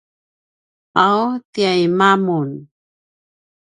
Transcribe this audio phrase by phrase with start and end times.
[1.03, 1.23] ’aw
[1.53, 2.49] tiaima mun?